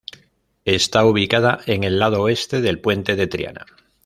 [0.65, 3.67] Está ubicada en el lado oeste del Puente de Triana.